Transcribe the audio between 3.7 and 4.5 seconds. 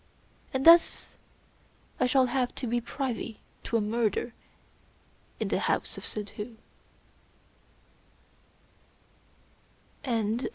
a murder